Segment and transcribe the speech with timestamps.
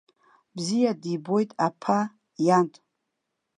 [0.55, 1.99] Бзиа дибоит аԥа
[2.45, 2.67] иан.